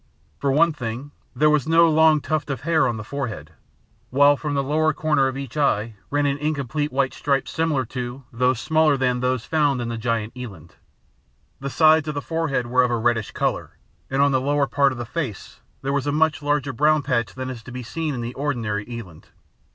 [0.39, 3.51] For one thing, there was no long tuft of hair on the forehead,
[4.09, 8.23] while from the lower corner of each eye ran an incomplete white stripe similar to,
[8.33, 10.73] though smaller than, those found in the giant eland.
[11.59, 13.77] The sides of the forehead were of a reddish colour,
[14.09, 17.35] and on the lower part of the face there was a much larger brown patch
[17.35, 19.27] than is to be seen on the ordinary eland.